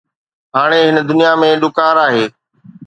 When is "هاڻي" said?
0.55-0.79